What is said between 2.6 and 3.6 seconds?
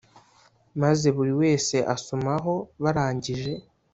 barangije